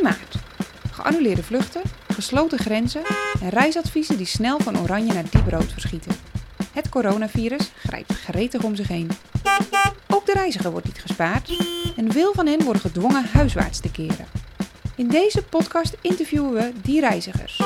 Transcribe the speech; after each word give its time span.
1 0.00 0.02
maart. 0.02 0.34
Geannuleerde 0.90 1.42
vluchten, 1.42 1.82
gesloten 2.08 2.58
grenzen 2.58 3.02
en 3.40 3.48
reisadviezen 3.48 4.16
die 4.16 4.26
snel 4.26 4.58
van 4.60 4.78
oranje 4.78 5.12
naar 5.12 5.24
diep 5.30 5.48
rood 5.48 5.72
verschieten. 5.72 6.12
Het 6.72 6.88
coronavirus 6.88 7.70
grijpt 7.76 8.12
gretig 8.12 8.62
om 8.62 8.76
zich 8.76 8.88
heen. 8.88 9.10
Ook 10.08 10.26
de 10.26 10.32
reiziger 10.32 10.70
wordt 10.70 10.86
niet 10.86 11.00
gespaard 11.00 11.64
en 11.96 12.12
veel 12.12 12.32
van 12.34 12.46
hen 12.46 12.62
worden 12.62 12.82
gedwongen 12.82 13.24
huiswaarts 13.32 13.80
te 13.80 13.90
keren. 13.90 14.26
In 14.96 15.08
deze 15.08 15.42
podcast 15.42 15.96
interviewen 16.00 16.52
we 16.52 16.72
die 16.82 17.00
reizigers. 17.00 17.56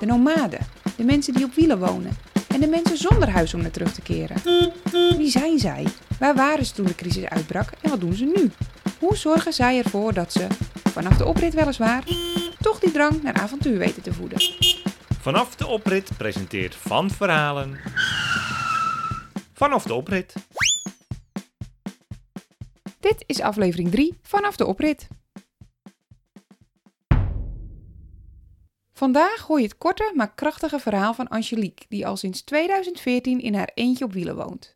De 0.00 0.06
nomaden, 0.06 0.66
de 0.96 1.04
mensen 1.04 1.34
die 1.34 1.44
op 1.44 1.54
wielen 1.54 1.78
wonen 1.78 2.16
en 2.48 2.60
de 2.60 2.68
mensen 2.68 2.96
zonder 2.96 3.28
huis 3.30 3.54
om 3.54 3.60
naar 3.60 3.70
terug 3.70 3.92
te 3.92 4.02
keren. 4.02 4.36
Wie 5.16 5.30
zijn 5.30 5.58
zij? 5.58 5.86
Waar 6.18 6.34
waren 6.34 6.66
ze 6.66 6.72
toen 6.72 6.86
de 6.86 6.94
crisis 6.94 7.24
uitbrak 7.24 7.70
en 7.80 7.90
wat 7.90 8.00
doen 8.00 8.14
ze 8.14 8.24
nu? 8.24 8.50
Hoe 8.98 9.16
zorgen 9.16 9.52
zij 9.52 9.78
ervoor 9.78 10.14
dat 10.14 10.32
ze, 10.32 10.46
vanaf 10.96 11.16
de 11.16 11.24
oprit 11.24 11.54
weliswaar, 11.54 12.04
toch 12.60 12.78
die 12.78 12.90
drang 12.90 13.22
naar 13.22 13.34
avontuur 13.34 13.78
weten 13.78 14.02
te 14.02 14.12
voeden? 14.12 14.38
Vanaf 15.20 15.56
de 15.56 15.66
oprit 15.66 16.10
presenteert 16.16 16.74
Van 16.74 17.10
Verhalen. 17.10 17.78
Vanaf 19.52 19.82
de 19.82 19.94
oprit. 19.94 20.34
Dit 23.00 23.24
is 23.26 23.40
aflevering 23.40 23.90
3 23.90 24.18
vanaf 24.22 24.56
de 24.56 24.66
oprit. 24.66 25.08
Vandaag 28.92 29.40
hoor 29.40 29.58
je 29.58 29.64
het 29.64 29.78
korte 29.78 30.12
maar 30.14 30.34
krachtige 30.34 30.78
verhaal 30.78 31.14
van 31.14 31.28
Angelique, 31.28 31.84
die 31.88 32.06
al 32.06 32.16
sinds 32.16 32.42
2014 32.42 33.40
in 33.40 33.54
haar 33.54 33.70
eentje 33.74 34.04
op 34.04 34.12
wielen 34.12 34.36
woont. 34.36 34.75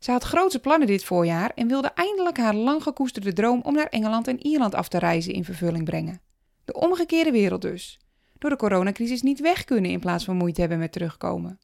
Ze 0.00 0.10
had 0.10 0.22
grootse 0.22 0.60
plannen 0.60 0.86
dit 0.86 1.04
voorjaar 1.04 1.52
en 1.54 1.68
wilde 1.68 1.88
eindelijk 1.94 2.36
haar 2.36 2.54
lang 2.54 2.82
gekoesterde 2.82 3.32
droom 3.32 3.60
om 3.62 3.74
naar 3.74 3.86
Engeland 3.86 4.28
en 4.28 4.46
Ierland 4.46 4.74
af 4.74 4.88
te 4.88 4.98
reizen 4.98 5.32
in 5.32 5.44
vervulling 5.44 5.84
brengen. 5.84 6.20
De 6.64 6.72
omgekeerde 6.72 7.30
wereld 7.30 7.62
dus. 7.62 7.98
Door 8.38 8.50
de 8.50 8.56
coronacrisis 8.56 9.22
niet 9.22 9.40
weg 9.40 9.64
kunnen 9.64 9.90
in 9.90 10.00
plaats 10.00 10.24
van 10.24 10.36
moeite 10.36 10.60
hebben 10.60 10.78
met 10.78 10.92
terugkomen. 10.92 11.58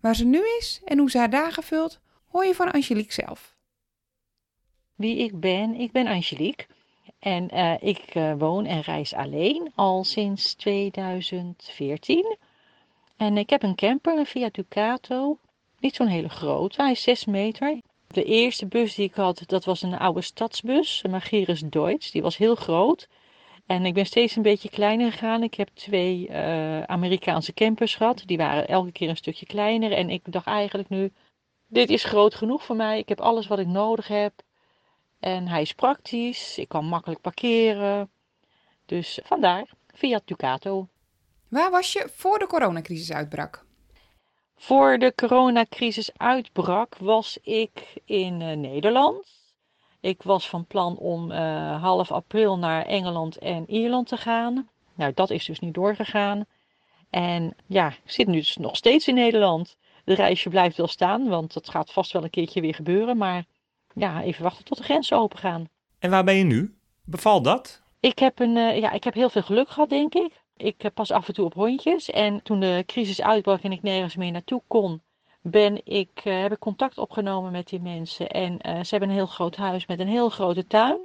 Waar 0.00 0.16
ze 0.16 0.24
nu 0.24 0.40
is 0.58 0.80
en 0.84 0.98
hoe 0.98 1.10
ze 1.10 1.18
haar 1.18 1.30
dagen 1.30 1.62
vult, 1.62 2.00
hoor 2.28 2.44
je 2.44 2.54
van 2.54 2.72
Angelique 2.72 3.12
zelf. 3.12 3.54
Wie 4.94 5.16
ik 5.16 5.40
ben, 5.40 5.74
ik 5.74 5.92
ben 5.92 6.06
Angelique. 6.06 6.66
En 7.18 7.54
uh, 7.54 7.82
ik 7.82 8.14
uh, 8.14 8.34
woon 8.38 8.66
en 8.66 8.80
reis 8.80 9.14
alleen 9.14 9.72
al 9.74 10.04
sinds 10.04 10.54
2014. 10.54 12.36
En 13.16 13.36
ik 13.36 13.50
heb 13.50 13.62
een 13.62 13.74
camper, 13.74 14.18
een 14.18 14.26
Fiat 14.26 14.54
Ducato. 14.54 15.38
Niet 15.78 15.94
zo'n 15.94 16.06
hele 16.06 16.28
grote, 16.28 16.82
hij 16.82 16.90
is 16.90 17.02
6 17.02 17.24
meter. 17.24 17.80
De 18.06 18.24
eerste 18.24 18.66
bus 18.66 18.94
die 18.94 19.04
ik 19.04 19.14
had, 19.14 19.42
dat 19.46 19.64
was 19.64 19.82
een 19.82 19.98
oude 19.98 20.22
stadsbus, 20.22 21.00
een 21.04 21.10
Magirus 21.10 21.60
Deutsch. 21.60 22.10
Die 22.10 22.22
was 22.22 22.36
heel 22.36 22.54
groot. 22.54 23.08
En 23.66 23.84
ik 23.86 23.94
ben 23.94 24.06
steeds 24.06 24.36
een 24.36 24.42
beetje 24.42 24.70
kleiner 24.70 25.12
gegaan. 25.12 25.42
Ik 25.42 25.54
heb 25.54 25.68
twee 25.74 26.28
uh, 26.28 26.82
Amerikaanse 26.82 27.54
campers 27.54 27.94
gehad. 27.94 28.22
Die 28.26 28.36
waren 28.36 28.68
elke 28.68 28.92
keer 28.92 29.08
een 29.08 29.16
stukje 29.16 29.46
kleiner. 29.46 29.92
En 29.92 30.10
ik 30.10 30.32
dacht 30.32 30.46
eigenlijk 30.46 30.88
nu, 30.88 31.12
dit 31.66 31.90
is 31.90 32.04
groot 32.04 32.34
genoeg 32.34 32.64
voor 32.64 32.76
mij. 32.76 32.98
Ik 32.98 33.08
heb 33.08 33.20
alles 33.20 33.46
wat 33.46 33.58
ik 33.58 33.66
nodig 33.66 34.08
heb. 34.08 34.32
En 35.20 35.48
hij 35.48 35.62
is 35.62 35.72
praktisch. 35.72 36.58
Ik 36.58 36.68
kan 36.68 36.84
makkelijk 36.84 37.20
parkeren. 37.20 38.10
Dus 38.86 39.20
vandaar 39.24 39.70
Fiat 39.94 40.22
Ducato. 40.24 40.88
Waar 41.48 41.70
was 41.70 41.92
je 41.92 42.08
voor 42.12 42.38
de 42.38 42.46
coronacrisis 42.46 43.12
uitbrak? 43.12 43.65
Voor 44.56 44.98
de 44.98 45.12
coronacrisis 45.14 46.10
uitbrak 46.16 46.96
was 46.98 47.38
ik 47.42 48.00
in 48.04 48.40
uh, 48.40 48.52
Nederland. 48.52 49.26
Ik 50.00 50.22
was 50.22 50.48
van 50.48 50.66
plan 50.66 50.96
om 50.96 51.30
uh, 51.30 51.82
half 51.82 52.12
april 52.12 52.58
naar 52.58 52.84
Engeland 52.84 53.38
en 53.38 53.70
Ierland 53.70 54.08
te 54.08 54.16
gaan. 54.16 54.68
Nou, 54.94 55.12
dat 55.14 55.30
is 55.30 55.44
dus 55.44 55.58
niet 55.58 55.74
doorgegaan. 55.74 56.46
En 57.10 57.56
ja, 57.66 57.88
ik 57.88 58.10
zit 58.10 58.26
nu 58.26 58.36
dus 58.36 58.56
nog 58.56 58.76
steeds 58.76 59.08
in 59.08 59.14
Nederland. 59.14 59.76
De 60.04 60.14
reisje 60.14 60.48
blijft 60.48 60.76
wel 60.76 60.86
staan, 60.86 61.28
want 61.28 61.52
dat 61.52 61.68
gaat 61.68 61.92
vast 61.92 62.12
wel 62.12 62.24
een 62.24 62.30
keertje 62.30 62.60
weer 62.60 62.74
gebeuren. 62.74 63.16
Maar 63.16 63.44
ja, 63.94 64.22
even 64.22 64.42
wachten 64.42 64.64
tot 64.64 64.78
de 64.78 64.84
grenzen 64.84 65.18
open 65.18 65.38
gaan. 65.38 65.68
En 65.98 66.10
waar 66.10 66.24
ben 66.24 66.36
je 66.36 66.44
nu? 66.44 66.78
Bevalt 67.04 67.44
dat? 67.44 67.82
Ik 68.00 68.18
heb, 68.18 68.38
een, 68.38 68.56
uh, 68.56 68.78
ja, 68.78 68.92
ik 68.92 69.04
heb 69.04 69.14
heel 69.14 69.30
veel 69.30 69.42
geluk 69.42 69.68
gehad, 69.68 69.88
denk 69.88 70.14
ik. 70.14 70.32
Ik 70.56 70.90
pas 70.94 71.10
af 71.10 71.28
en 71.28 71.34
toe 71.34 71.44
op 71.44 71.54
hondjes. 71.54 72.10
En 72.10 72.42
toen 72.42 72.60
de 72.60 72.82
crisis 72.86 73.22
uitbrak 73.22 73.62
en 73.62 73.72
ik 73.72 73.82
nergens 73.82 74.16
meer 74.16 74.32
naartoe 74.32 74.62
kon, 74.66 75.02
ben 75.42 75.80
ik, 75.84 76.24
uh, 76.24 76.40
heb 76.40 76.52
ik 76.52 76.58
contact 76.58 76.98
opgenomen 76.98 77.52
met 77.52 77.68
die 77.68 77.80
mensen. 77.80 78.28
En 78.28 78.52
uh, 78.52 78.72
ze 78.72 78.90
hebben 78.90 79.08
een 79.08 79.14
heel 79.14 79.26
groot 79.26 79.56
huis 79.56 79.86
met 79.86 80.00
een 80.00 80.08
heel 80.08 80.28
grote 80.28 80.66
tuin. 80.66 80.98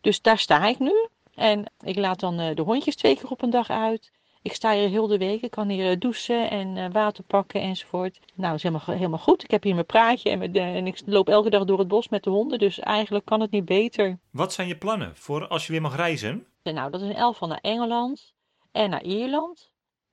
Dus 0.00 0.22
daar 0.22 0.38
sta 0.38 0.66
ik 0.66 0.78
nu. 0.78 1.08
En 1.34 1.64
ik 1.80 1.96
laat 1.96 2.20
dan 2.20 2.40
uh, 2.40 2.54
de 2.54 2.62
hondjes 2.62 2.96
twee 2.96 3.16
keer 3.16 3.30
op 3.30 3.42
een 3.42 3.50
dag 3.50 3.70
uit. 3.70 4.12
Ik 4.42 4.52
sta 4.52 4.72
hier 4.72 4.88
heel 4.88 5.06
de 5.06 5.18
week. 5.18 5.42
Ik 5.42 5.50
kan 5.50 5.68
hier 5.68 5.98
douchen 5.98 6.50
en 6.50 6.92
water 6.92 7.24
pakken 7.24 7.60
enzovoort. 7.60 8.18
Nou, 8.34 8.48
dat 8.50 8.54
is 8.54 8.62
helemaal, 8.62 8.96
helemaal 8.96 9.18
goed. 9.18 9.42
Ik 9.42 9.50
heb 9.50 9.62
hier 9.62 9.74
mijn 9.74 9.86
praatje 9.86 10.30
en, 10.30 10.38
met, 10.38 10.56
en 10.56 10.86
ik 10.86 11.02
loop 11.04 11.28
elke 11.28 11.50
dag 11.50 11.64
door 11.64 11.78
het 11.78 11.88
bos 11.88 12.08
met 12.08 12.22
de 12.22 12.30
honden. 12.30 12.58
Dus 12.58 12.78
eigenlijk 12.78 13.24
kan 13.24 13.40
het 13.40 13.50
niet 13.50 13.64
beter. 13.64 14.18
Wat 14.30 14.52
zijn 14.52 14.68
je 14.68 14.76
plannen 14.76 15.12
voor 15.14 15.48
als 15.48 15.66
je 15.66 15.72
weer 15.72 15.80
mag 15.80 15.96
reizen? 15.96 16.46
Nou, 16.62 16.90
dat 16.90 17.00
is 17.00 17.08
een 17.08 17.14
elf 17.14 17.36
van 17.36 17.48
naar 17.48 17.58
Engeland 17.62 18.34
en 18.76 18.90
naar 18.90 19.02
Ierland. 19.02 19.70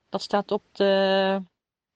Dat 0.10 0.22
staat 0.22 0.52
op 0.52 0.64
de, 0.72 1.42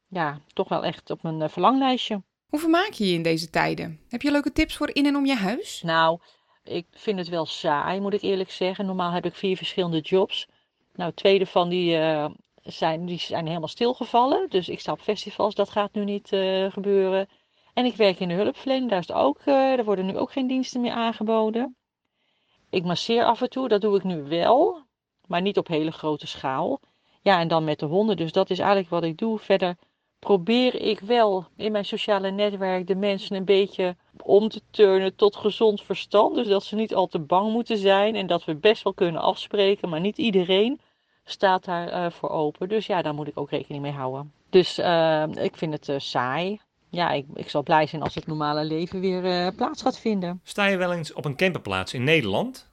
ja, 0.08 0.42
toch 0.54 0.70
wel 0.70 0.84
echt 0.84 1.10
op 1.10 1.24
mijn 1.24 1.50
verlanglijstje. 1.50 2.22
Hoe 2.48 2.60
vermaak 2.60 2.92
je 2.92 3.08
je 3.08 3.14
in 3.14 3.24
deze 3.24 3.50
tijden? 3.50 4.00
Heb 4.10 4.22
je 4.22 4.32
leuke 4.32 4.52
tips 4.52 4.76
voor 4.76 4.90
in 4.96 5.06
en 5.06 5.16
om 5.16 5.26
je 5.26 5.36
huis? 5.36 5.82
Nou, 5.82 6.20
ik 6.64 6.86
vind 6.92 7.20
het 7.20 7.30
wel 7.30 7.46
saai, 7.46 8.00
moet 8.00 8.14
ik 8.14 8.22
eerlijk 8.22 8.52
zeggen. 8.52 8.86
Normaal 8.86 9.12
heb 9.12 9.26
ik 9.26 9.36
vier 9.36 9.58
verschillende 9.58 10.00
jobs. 10.00 10.48
Nou, 10.94 11.12
twee 11.14 11.38
daarvan 11.38 11.70
die, 11.70 11.98
uh, 11.98 12.30
zijn, 12.64 13.06
die 13.06 13.20
zijn 13.20 13.48
helemaal 13.48 13.68
stilgevallen. 13.68 14.50
Dus 14.50 14.70
ik 14.70 14.80
sta 14.80 14.92
op 14.92 15.02
festivals, 15.02 15.56
dat 15.56 15.70
gaat 15.70 15.94
nu 15.94 16.04
niet 16.04 16.32
uh, 16.32 16.72
gebeuren. 16.72 17.28
En 17.74 17.86
ik 17.86 17.96
werk 17.96 18.20
in 18.20 18.28
de 18.28 18.34
hulpverlening, 18.34 18.90
daar, 18.90 19.00
is 19.00 19.08
het 19.08 19.18
ook, 19.18 19.40
uh, 19.40 19.46
daar 19.46 19.84
worden 19.84 20.06
nu 20.06 20.18
ook 20.18 20.32
geen 20.32 20.48
diensten 20.48 20.82
meer 20.82 20.92
aangeboden. 20.92 21.76
Ik 22.70 22.84
masseer 22.84 23.24
af 23.24 23.42
en 23.42 23.50
toe, 23.50 23.68
dat 23.68 23.82
doe 23.82 23.98
ik 23.98 24.04
nu 24.04 24.24
wel, 24.24 24.87
maar 25.28 25.42
niet 25.42 25.58
op 25.58 25.68
hele 25.68 25.92
grote 25.92 26.28
schaal. 26.28 26.80
Ja, 27.22 27.40
en 27.40 27.48
dan 27.48 27.64
met 27.64 27.80
de 27.80 27.86
honden, 27.86 28.18
dus 28.18 28.32
dat 28.32 28.50
is 28.50 28.60
eigenlijk 28.60 28.90
wat 28.90 29.04
ik 29.04 29.18
doe. 29.18 29.40
Verder 29.40 29.76
probeer 30.20 30.82
ik 30.82 31.00
wel 31.00 31.46
in 31.56 31.72
mijn 31.72 31.86
sociale 31.86 32.32
netwerk 32.32 32.88
de 32.88 32.96
mensen 32.96 33.36
een 33.36 33.46
beetje 33.46 33.96
om 34.22 34.50
te 34.50 34.62
turnen 34.72 35.16
tot 35.16 35.36
gezond 35.36 35.82
verstand. 35.82 36.36
Dus 36.36 36.48
dat 36.48 36.64
ze 36.64 36.76
niet 36.76 36.96
al 36.96 37.08
te 37.08 37.20
bang 37.20 37.52
moeten 37.52 37.78
zijn 37.78 38.16
en 38.16 38.28
dat 38.28 38.46
we 38.46 38.56
best 38.56 38.84
wel 38.84 38.94
kunnen 38.94 39.22
afspreken, 39.22 39.90
maar 39.90 40.00
niet 40.00 40.18
iedereen 40.18 40.80
staat 41.24 41.66
daar 41.66 41.88
uh, 41.88 42.12
voor 42.12 42.30
open. 42.30 42.70
Dus 42.70 42.86
ja, 42.86 43.02
daar 43.02 43.14
moet 43.14 43.28
ik 43.28 43.40
ook 43.40 43.50
rekening 43.50 43.84
mee 43.84 43.92
houden. 43.92 44.32
Dus 44.50 44.80
uh, 44.80 45.24
ik 45.32 45.58
vind 45.58 45.74
het 45.74 45.88
uh, 45.88 45.96
saai. 46.00 46.60
Ja, 46.90 47.12
ik, 47.12 47.26
ik 47.34 47.50
zal 47.50 47.64
blij 47.64 47.88
zijn 47.88 48.02
als 48.02 48.16
het 48.16 48.28
normale 48.28 48.64
leven 48.64 49.00
weer 49.00 49.54
plaats 49.54 49.82
gaat 49.82 50.00
vinden. 50.00 50.42
Sta 50.44 50.66
je 50.66 50.78
wel 50.78 50.94
eens 50.94 51.14
op 51.14 51.26
een 51.26 51.36
camperplaats 51.36 51.94
in 51.94 52.04
Nederland? 52.04 52.67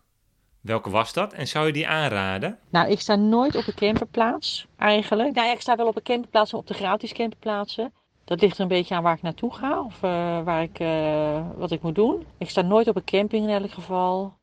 Welke 0.64 0.90
was 0.90 1.12
dat 1.12 1.32
en 1.32 1.46
zou 1.46 1.66
je 1.66 1.72
die 1.72 1.88
aanraden? 1.88 2.58
Nou, 2.70 2.90
ik 2.90 3.00
sta 3.00 3.14
nooit 3.14 3.56
op 3.56 3.66
een 3.66 3.74
camperplaats 3.74 4.66
eigenlijk. 4.76 5.34
Nou, 5.34 5.46
ja, 5.46 5.52
ik 5.52 5.60
sta 5.60 5.76
wel 5.76 5.86
op 5.86 5.96
een 5.96 6.02
camperplaats, 6.02 6.54
op 6.54 6.66
de 6.66 6.74
gratis 6.74 7.12
camperplaatsen. 7.12 7.92
Dat 8.24 8.40
ligt 8.40 8.56
er 8.56 8.62
een 8.62 8.68
beetje 8.68 8.94
aan 8.94 9.02
waar 9.02 9.14
ik 9.14 9.22
naartoe 9.22 9.54
ga 9.54 9.80
of 9.80 9.94
uh, 9.94 10.42
waar 10.42 10.62
ik, 10.62 10.80
uh, 10.80 11.46
wat 11.56 11.70
ik 11.70 11.82
moet 11.82 11.94
doen. 11.94 12.26
Ik 12.38 12.50
sta 12.50 12.62
nooit 12.62 12.88
op 12.88 12.96
een 12.96 13.04
camping 13.04 13.48
in 13.48 13.54
elk 13.54 13.70
geval. 13.70 14.34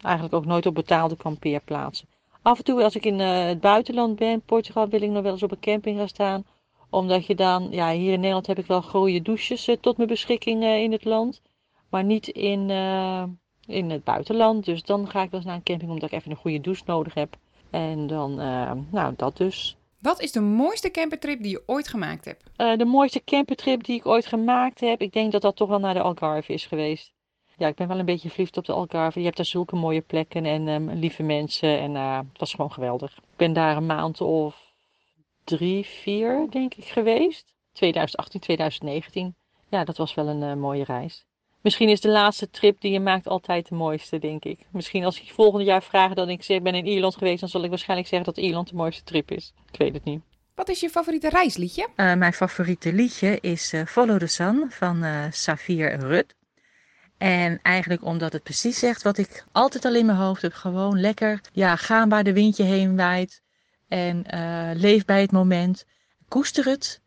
Eigenlijk 0.00 0.34
ook 0.34 0.44
nooit 0.44 0.66
op 0.66 0.74
betaalde 0.74 1.16
kampeerplaatsen. 1.16 2.08
Af 2.42 2.58
en 2.58 2.64
toe 2.64 2.82
als 2.82 2.96
ik 2.96 3.04
in 3.04 3.20
uh, 3.20 3.44
het 3.44 3.60
buitenland 3.60 4.16
ben, 4.16 4.40
Portugal, 4.40 4.88
wil 4.88 5.02
ik 5.02 5.10
nog 5.10 5.22
wel 5.22 5.32
eens 5.32 5.42
op 5.42 5.50
een 5.50 5.60
camping 5.60 5.98
gaan 5.98 6.08
staan. 6.08 6.44
Omdat 6.90 7.26
je 7.26 7.34
dan, 7.34 7.68
ja, 7.70 7.92
hier 7.92 8.12
in 8.12 8.20
Nederland 8.20 8.46
heb 8.46 8.58
ik 8.58 8.66
wel 8.66 8.82
goede 8.82 9.22
douches 9.22 9.68
tot 9.80 9.96
mijn 9.96 10.08
beschikking 10.08 10.64
in 10.64 10.92
het 10.92 11.04
land. 11.04 11.42
Maar 11.90 12.04
niet 12.04 12.28
in 12.28 12.70
in 13.66 13.90
het 13.90 14.04
buitenland. 14.04 14.64
Dus 14.64 14.82
dan 14.82 15.08
ga 15.08 15.22
ik 15.22 15.30
wel 15.30 15.40
eens 15.40 15.48
naar 15.48 15.56
een 15.56 15.62
camping 15.62 15.90
omdat 15.90 16.12
ik 16.12 16.18
even 16.18 16.30
een 16.30 16.36
goede 16.36 16.60
douche 16.60 16.82
nodig 16.86 17.14
heb. 17.14 17.36
En 17.70 18.06
dan, 18.06 18.40
uh, 18.40 18.72
nou, 18.90 19.14
dat 19.16 19.36
dus. 19.36 19.76
Wat 19.98 20.20
is 20.20 20.32
de 20.32 20.40
mooiste 20.40 20.90
campertrip 20.90 21.42
die 21.42 21.50
je 21.50 21.62
ooit 21.66 21.88
gemaakt 21.88 22.24
hebt? 22.24 22.44
Uh, 22.56 22.76
de 22.76 22.84
mooiste 22.84 23.24
campertrip 23.24 23.84
die 23.84 23.96
ik 23.96 24.06
ooit 24.06 24.26
gemaakt 24.26 24.80
heb, 24.80 25.00
ik 25.00 25.12
denk 25.12 25.32
dat 25.32 25.42
dat 25.42 25.56
toch 25.56 25.68
wel 25.68 25.78
naar 25.78 25.94
de 25.94 26.00
Algarve 26.00 26.52
is 26.52 26.66
geweest. 26.66 27.12
Ja, 27.56 27.68
ik 27.68 27.74
ben 27.74 27.88
wel 27.88 27.98
een 27.98 28.04
beetje 28.04 28.30
verliefd 28.30 28.56
op 28.56 28.64
de 28.64 28.72
Algarve. 28.72 29.18
Je 29.18 29.24
hebt 29.24 29.36
daar 29.36 29.46
zulke 29.46 29.76
mooie 29.76 30.00
plekken 30.00 30.44
en 30.44 30.68
um, 30.68 30.90
lieve 30.90 31.22
mensen. 31.22 31.78
En 31.78 31.94
uh, 31.94 32.18
het 32.18 32.38
was 32.38 32.50
gewoon 32.50 32.72
geweldig. 32.72 33.16
Ik 33.16 33.36
ben 33.36 33.52
daar 33.52 33.76
een 33.76 33.86
maand 33.86 34.20
of 34.20 34.74
drie, 35.44 35.84
vier, 35.84 36.46
denk 36.50 36.74
ik, 36.74 36.84
geweest. 36.84 37.54
2018, 37.72 38.40
2019. 38.40 39.34
Ja, 39.68 39.84
dat 39.84 39.96
was 39.96 40.14
wel 40.14 40.28
een 40.28 40.58
mooie 40.60 40.84
reis. 40.84 41.26
Misschien 41.66 41.88
is 41.88 42.00
de 42.00 42.08
laatste 42.08 42.50
trip 42.50 42.80
die 42.80 42.92
je 42.92 43.00
maakt 43.00 43.26
altijd 43.26 43.68
de 43.68 43.74
mooiste, 43.74 44.18
denk 44.18 44.44
ik. 44.44 44.58
Misschien 44.70 45.04
als 45.04 45.20
ik 45.20 45.32
volgend 45.32 45.66
jaar 45.66 45.82
vraag 45.82 46.14
dat 46.14 46.28
ik 46.28 46.42
zeg, 46.42 46.62
ben 46.62 46.74
in 46.74 46.86
Ierland 46.86 47.16
geweest, 47.16 47.40
dan 47.40 47.48
zal 47.48 47.62
ik 47.62 47.68
waarschijnlijk 47.68 48.08
zeggen 48.08 48.34
dat 48.34 48.44
Ierland 48.44 48.68
de 48.68 48.74
mooiste 48.74 49.02
trip 49.02 49.30
is. 49.30 49.52
Ik 49.72 49.78
weet 49.78 49.94
het 49.94 50.04
niet. 50.04 50.22
Wat 50.54 50.68
is 50.68 50.80
je 50.80 50.90
favoriete 50.90 51.28
reisliedje? 51.28 51.88
Uh, 51.96 52.14
mijn 52.14 52.32
favoriete 52.32 52.92
liedje 52.92 53.38
is 53.40 53.72
uh, 53.72 53.86
Follow 53.86 54.18
the 54.18 54.26
Sun 54.26 54.66
van 54.68 55.04
uh, 55.04 55.24
Safir 55.30 55.98
Rut. 55.98 56.34
En 57.18 57.58
eigenlijk 57.62 58.04
omdat 58.04 58.32
het 58.32 58.42
precies 58.42 58.78
zegt 58.78 59.02
wat 59.02 59.18
ik 59.18 59.44
altijd 59.52 59.84
al 59.84 59.94
in 59.94 60.06
mijn 60.06 60.18
hoofd 60.18 60.42
heb. 60.42 60.52
Gewoon 60.52 61.00
lekker 61.00 61.40
ja, 61.52 61.76
gaan 61.76 62.08
waar 62.08 62.24
de 62.24 62.32
windje 62.32 62.64
heen 62.64 62.96
waait. 62.96 63.42
En 63.88 64.24
uh, 64.34 64.70
leef 64.74 65.04
bij 65.04 65.20
het 65.20 65.32
moment. 65.32 65.84
Koester 66.28 66.64
het 66.64 67.02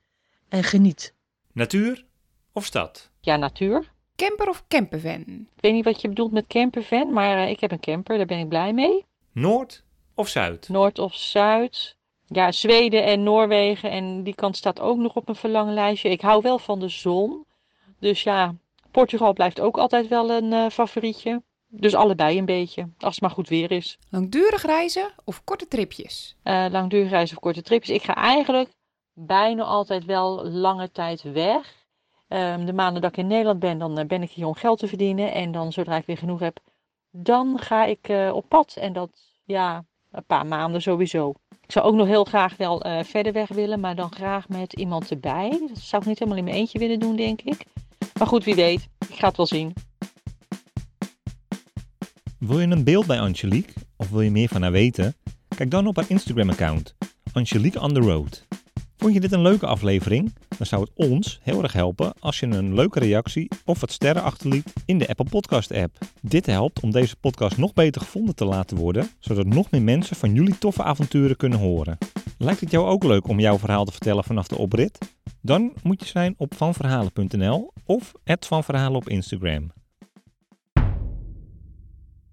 en 0.50 0.63
geniet. 0.63 1.13
Natuur 1.53 2.06
of 2.53 2.65
stad? 2.65 3.09
Ja, 3.19 3.35
natuur. 3.35 3.97
Camper 4.19 4.50
of 4.50 4.63
campervan? 4.68 5.48
Ik 5.56 5.62
weet 5.62 5.74
niet 5.74 5.83
wat 5.83 6.01
je 6.01 6.07
bedoelt 6.07 6.31
met 6.31 6.48
campervan, 6.48 7.13
maar 7.13 7.38
uh, 7.38 7.50
ik 7.50 7.60
heb 7.60 7.71
een 7.71 7.80
camper, 7.80 8.18
daar 8.18 8.25
ben 8.25 8.39
ik 8.39 8.48
blij 8.48 8.74
mee. 8.74 9.06
Noord 9.31 9.83
of 10.16 10.27
Zuid? 10.27 10.69
Noord 10.69 11.00
of 11.00 11.16
Zuid. 11.16 11.98
Ja, 12.25 12.51
Zweden 12.51 13.04
en 13.04 13.24
Noorwegen 13.24 13.92
en 13.92 14.24
die 14.24 14.36
kant 14.36 14.57
staat 14.57 14.80
ook 14.80 14.98
nog 14.98 15.16
op 15.16 15.25
mijn 15.25 15.38
verlanglijstje. 15.38 16.10
Ik 16.10 16.21
hou 16.21 16.42
wel 16.42 16.60
van 16.60 16.80
de 16.80 16.89
zon. 16.89 17.45
Dus 18.00 18.24
ja, 18.24 18.56
Portugal 18.92 19.33
blijft 19.33 19.60
ook 19.60 19.77
altijd 19.77 20.07
wel 20.07 20.31
een 20.31 20.51
uh, 20.51 20.69
favorietje. 20.69 21.44
Dus 21.68 21.95
allebei 21.95 22.38
een 22.38 22.45
beetje, 22.45 22.89
als 22.98 23.13
het 23.13 23.21
maar 23.21 23.31
goed 23.31 23.50
weer 23.50 23.71
is. 23.71 23.98
Langdurig 24.10 24.66
reizen 24.66 25.12
of 25.24 25.44
korte 25.44 25.68
tripjes? 25.68 26.36
Uh, 26.44 26.66
langdurig 26.71 27.10
reizen 27.10 27.36
of 27.36 27.44
korte 27.44 27.62
tripjes. 27.62 27.95
Ik 27.95 28.04
ga 28.04 28.16
eigenlijk 28.16 28.69
bijna 29.13 29.63
altijd 29.63 30.06
wel 30.06 30.45
lange 30.45 30.92
tijd 30.92 31.21
weg. 31.21 31.79
Um, 32.30 32.66
de 32.66 32.74
maanden 32.74 33.02
dat 33.02 33.12
ik 33.12 33.18
in 33.18 33.28
Nederland 33.28 33.60
ben, 33.60 33.78
dan 33.78 34.00
uh, 34.00 34.06
ben 34.06 34.22
ik 34.22 34.31
hier 34.31 34.46
om 34.46 34.54
geld 34.54 34.80
te 34.80 34.88
verdienen. 34.88 35.34
En 35.34 35.52
dan 35.52 35.72
zodra 35.72 35.96
ik 35.98 36.06
weer 36.06 36.18
genoeg 36.18 36.40
heb, 36.40 36.60
dan 37.12 37.60
ga 37.60 37.86
ik 37.86 38.10
uh, 38.10 38.31
op 38.34 38.46
pad. 38.48 38.76
En 38.80 38.94
dat, 38.94 39.10
ja, 39.46 39.86
een 40.12 40.26
paar 40.26 40.46
maanden 40.46 40.81
sowieso. 40.81 41.34
Ik 41.62 41.72
zou 41.72 41.86
ook 41.86 41.96
nog 41.96 42.08
heel 42.08 42.24
graag 42.24 42.58
wel 42.58 42.86
uh, 42.86 43.04
verder 43.04 43.34
weg 43.34 43.50
willen, 43.50 43.80
maar 43.80 43.96
dan 43.96 44.12
graag 44.12 44.50
met 44.50 44.74
iemand 44.74 45.12
erbij. 45.12 45.50
Dat 45.50 45.78
zou 45.78 46.02
ik 46.02 46.08
niet 46.08 46.20
helemaal 46.20 46.40
in 46.40 46.46
mijn 46.46 46.56
eentje 46.56 46.80
willen 46.80 47.00
doen, 47.00 47.16
denk 47.16 47.42
ik. 47.42 47.66
Maar 48.18 48.28
goed, 48.28 48.44
wie 48.44 48.56
weet. 48.56 48.88
Ik 49.10 49.16
ga 49.16 49.28
het 49.28 49.38
wel 49.38 49.46
zien. 49.46 49.74
Wil 52.40 52.60
je 52.60 52.68
een 52.68 52.84
beeld 52.84 53.08
bij 53.08 53.20
Angelique 53.20 53.74
of 53.98 54.10
wil 54.10 54.22
je 54.22 54.31
meer 54.31 54.48
van 54.48 54.62
haar 54.62 54.72
weten? 54.72 55.16
Kijk 55.56 55.72
dan 55.72 55.88
op 55.88 55.96
haar 55.96 56.10
Instagram-account, 56.10 56.96
Angelique 57.34 57.81
on 57.81 57.94
the 57.94 58.00
Road. 58.00 58.48
Vond 59.00 59.13
je 59.13 59.19
dit 59.19 59.31
een 59.31 59.42
leuke 59.42 59.66
aflevering? 59.66 60.34
Dan 60.57 60.68
zou 60.68 60.81
het 60.81 60.92
ons 61.10 61.40
heel 61.44 61.63
erg 61.63 61.74
helpen 61.74 62.13
als 62.19 62.40
je 62.40 62.46
een 62.46 62.74
leuke 62.74 63.00
reactie 63.00 63.48
of 63.66 63.80
wat 63.80 63.92
sterren 63.92 64.24
achterliet 64.24 64.74
in 64.86 64.98
de 64.98 65.07
Apple 65.07 65.30
Podcast 65.30 65.72
app. 65.72 65.98
Dit 66.22 66.46
helpt 66.46 66.80
om 66.80 66.92
deze 66.92 67.16
podcast 67.16 67.57
nog 67.57 67.74
beter 67.74 68.01
gevonden 68.01 68.36
te 68.36 68.46
laten 68.46 68.78
worden, 68.78 69.10
zodat 69.19 69.46
nog 69.46 69.72
meer 69.72 69.81
mensen 69.81 70.16
van 70.16 70.34
jullie 70.34 70.57
toffe 70.57 70.84
avonturen 70.84 71.38
kunnen 71.38 71.60
horen. 71.60 71.98
Lijkt 72.38 72.60
het 72.60 72.72
jou 72.72 72.88
ook 72.88 73.04
leuk 73.04 73.28
om 73.28 73.40
jouw 73.40 73.57
verhaal 73.57 73.86
te 73.86 73.92
vertellen 73.92 74.24
vanaf 74.24 74.48
de 74.48 74.57
oprit? 74.57 74.98
Dan 75.42 75.74
moet 75.84 76.00
je 76.00 76.07
zijn 76.07 76.36
op 76.38 76.56
vanverhalen.nl 76.56 77.74
of 77.86 78.12
@vanverhalen 78.40 78.95
op 78.95 79.10
Instagram. 79.10 79.72